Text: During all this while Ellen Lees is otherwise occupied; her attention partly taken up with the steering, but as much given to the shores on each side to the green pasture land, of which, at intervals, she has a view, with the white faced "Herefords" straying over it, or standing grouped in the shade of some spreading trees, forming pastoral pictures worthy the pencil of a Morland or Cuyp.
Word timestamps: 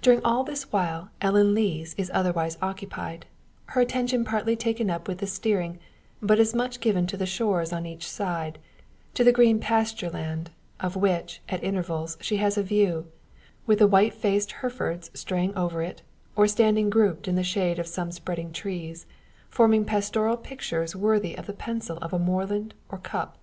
During 0.00 0.24
all 0.24 0.44
this 0.44 0.72
while 0.72 1.10
Ellen 1.20 1.52
Lees 1.52 1.94
is 1.98 2.10
otherwise 2.14 2.56
occupied; 2.62 3.26
her 3.66 3.82
attention 3.82 4.24
partly 4.24 4.56
taken 4.56 4.88
up 4.88 5.06
with 5.06 5.18
the 5.18 5.26
steering, 5.26 5.78
but 6.22 6.38
as 6.38 6.54
much 6.54 6.80
given 6.80 7.06
to 7.08 7.18
the 7.18 7.26
shores 7.26 7.70
on 7.70 7.84
each 7.84 8.08
side 8.08 8.58
to 9.12 9.22
the 9.22 9.30
green 9.30 9.60
pasture 9.60 10.08
land, 10.08 10.52
of 10.80 10.96
which, 10.96 11.42
at 11.50 11.62
intervals, 11.62 12.16
she 12.18 12.38
has 12.38 12.56
a 12.56 12.62
view, 12.62 13.08
with 13.66 13.78
the 13.80 13.86
white 13.86 14.14
faced 14.14 14.52
"Herefords" 14.62 15.10
straying 15.12 15.54
over 15.54 15.82
it, 15.82 16.00
or 16.34 16.48
standing 16.48 16.88
grouped 16.88 17.28
in 17.28 17.34
the 17.34 17.44
shade 17.44 17.78
of 17.78 17.86
some 17.86 18.10
spreading 18.10 18.52
trees, 18.54 19.04
forming 19.50 19.84
pastoral 19.84 20.38
pictures 20.38 20.96
worthy 20.96 21.34
the 21.34 21.52
pencil 21.52 21.98
of 21.98 22.14
a 22.14 22.18
Morland 22.18 22.72
or 22.88 22.96
Cuyp. 22.96 23.34